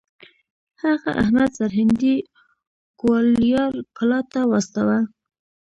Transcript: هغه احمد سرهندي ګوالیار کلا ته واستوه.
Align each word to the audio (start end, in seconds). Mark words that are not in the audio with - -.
هغه 0.83 1.09
احمد 1.21 1.49
سرهندي 1.57 2.15
ګوالیار 3.01 3.73
کلا 3.97 4.19
ته 4.31 4.39
واستوه. 4.49 4.99